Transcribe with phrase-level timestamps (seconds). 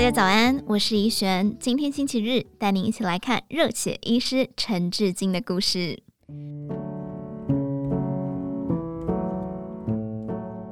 [0.00, 1.54] 大家早安，我是怡璇。
[1.60, 6.02] 今天星期日，带您一起来看热血医师陈志金的故事。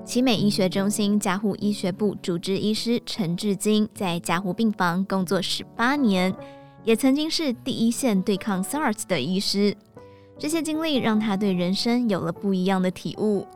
[0.02, 6.34] 奇美医学中心加护医学部主治医师陈志金，在加护病房工作十八年，
[6.82, 9.76] 也曾经是第一线对抗 SARS 的医师。
[10.38, 13.46] 这些经历让他对人生有了不一样的体悟。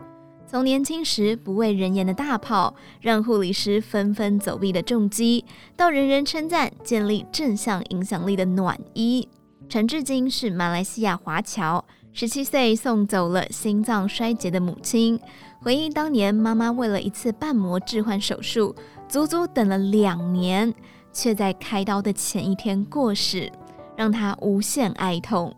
[0.53, 9.27] 从年轻时不畏人言的大炮，让护理师纷纷走避的重击，到人人称赞、建立正向影响力的暖衣。
[9.67, 11.83] 陈志金是马来西亚华侨，
[12.13, 15.19] 十七岁送走了心脏衰竭的母亲。
[15.63, 18.77] 回忆当年妈妈为了一次瓣膜置换手术，
[19.09, 20.75] 足足等了两年，
[21.15, 23.51] 却在开刀的前一天过世，
[23.97, 25.57] 让他无限哀痛。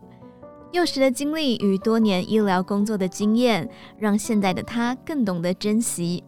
[0.75, 6.21] 幼时的经历与多年医疗工作的经验，让现在的他更懂得珍惜。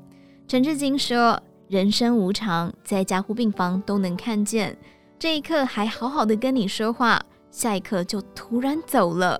[0.48, 4.78] 陈志金说：“人生无常，在加护病房都能看见，
[5.20, 9.38] 这一刻还好好的跟你说话，下一刻就突然走了。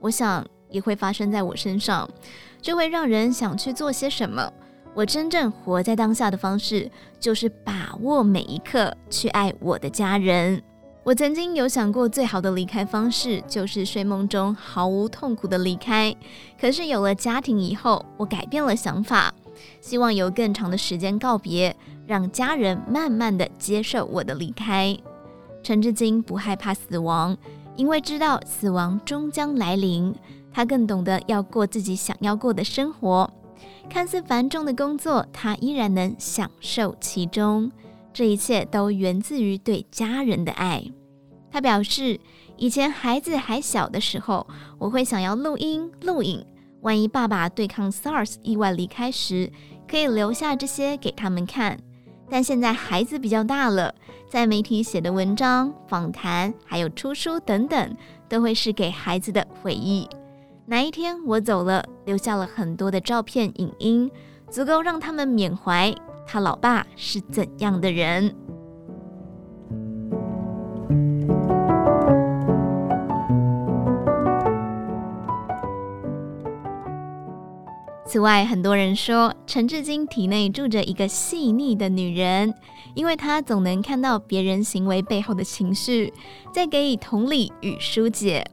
[0.00, 2.10] 我想也会发生在我身上，
[2.60, 4.52] 这会让人想去做些什么。
[4.92, 10.60] 我真正活在当下的方式，就是把握每一刻，去爱我的家人。”
[11.08, 16.14] 我曾经有想过，最好的离开方式就是睡梦中毫无痛苦的离开。
[16.60, 19.32] 可是有了家庭以后，我改变了想法，
[19.80, 21.74] 希望有更长的时间告别，
[22.06, 24.94] 让家人慢慢的接受我的离开。
[25.62, 27.34] 陈志金不害怕死亡，
[27.74, 30.14] 因为知道死亡终将来临。
[30.52, 33.30] 他更懂得要过自己想要过的生活。
[33.88, 37.72] 看似繁重的工作，他依然能享受其中。
[38.12, 40.84] 这一切都源自于对家人的爱。
[41.50, 42.18] 他表示，
[42.56, 44.46] 以前孩子还小的时候，
[44.78, 46.44] 我会想要录音录影，
[46.82, 49.50] 万一爸爸对抗 SARS 意外离开时，
[49.88, 51.78] 可以留下这些给他们看。
[52.30, 53.94] 但现在孩子比较大了，
[54.28, 57.96] 在媒体写的文章、访谈，还有出书等等，
[58.28, 60.06] 都会是给孩子的回忆。
[60.66, 64.10] 哪一天我走了，留下了很多的照片、影音，
[64.50, 65.94] 足够让他们缅怀
[66.30, 68.34] 他老爸是怎样的人。
[78.04, 82.52] 此外，很多人说陈志金体内住着一个细腻的女人，
[82.94, 86.12] 因为她总能看到别人行为背后的情绪，
[86.52, 88.44] 再给予同理与疏解。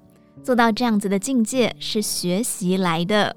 [0.43, 3.35] 做到这样子的境界是学习来的。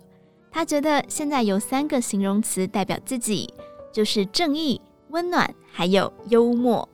[0.50, 3.48] 他觉得现在有三个形容词代表自己，
[3.92, 6.88] 就是正义、温暖，还有幽默。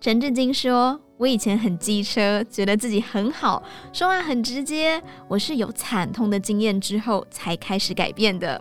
[0.00, 1.00] 陈志金说。
[1.18, 3.62] 我以前很机车，觉得自己很好，
[3.92, 5.00] 说话很直接。
[5.28, 8.60] 我是有惨痛的经验之后才开始改变的。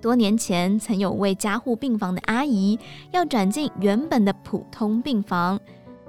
[0.00, 2.76] 多年前，曾有位加护病房的阿姨
[3.12, 5.60] 要转进原本的普通病房，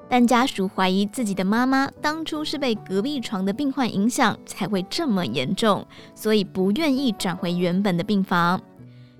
[0.09, 8.59] 但家属怀疑自己的妈妈当初是被隔壁床的病患影响才会这么严重，所以不愿意转回原本的病房。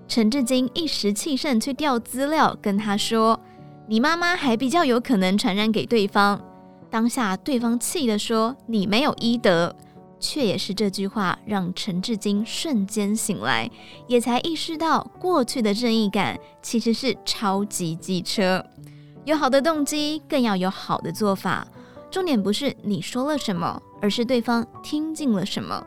[0.08, 3.38] 陈志金一时气盛去调资料，跟他说
[3.86, 6.40] ：“你妈妈还比较有可能传染给对方。”
[6.90, 9.76] 当下，对方气地说：“你没有医德。”
[10.20, 13.70] 却也是这句话让陈志金瞬间醒来，
[14.08, 18.64] 也才意识到过去的正义感其实是超级机车。
[19.24, 21.64] 有好的动机，更要有好的做法。
[22.10, 25.86] 重点不是你说了什么，而是对方听进了什么。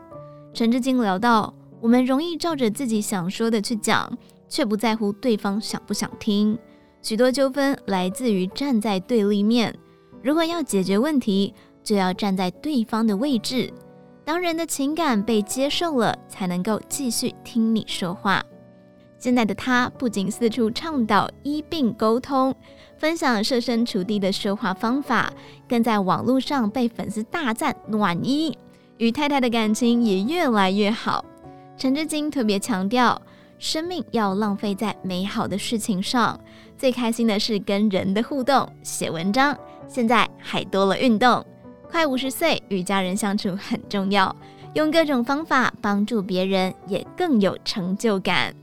[0.54, 4.16] 陈志金聊到，我们容易照着自己想说的去讲，
[4.48, 6.56] 却不在乎对方想不想听。
[7.02, 9.76] 许多纠纷来自于站在对立面。
[10.22, 13.68] 如果要解决问题，就要站在对方的位置。
[14.24, 18.40] 当人的情感被接受了，才能够继续听你说话。
[19.18, 22.54] 现在的他不仅四处倡导医病沟通，
[22.96, 25.32] 分享设身处地的说话方法，
[25.68, 28.56] 更在网络上被粉丝大赞暖医，
[28.98, 31.24] 与太太的感情也越来越好。
[31.82, 33.20] 陈志金特别强调，
[33.58, 36.38] 生命要浪费在美好的事情上，
[36.78, 39.58] 最开心的是跟人的互动，写文章。
[39.88, 41.44] 现在还多了运动，
[41.90, 44.32] 快五十岁，与家人相处很重要，
[44.74, 48.54] 用各种方法帮助别人，也更有成就感。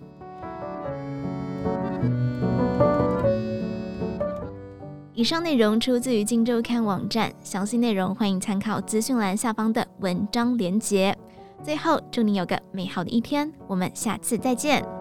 [5.13, 11.13] 以上内容出自于《金周刊》网站，详细内容欢迎参考资讯栏下方的文章连结。
[11.63, 14.98] 最后，祝你有个美好的一天，我们下次再见。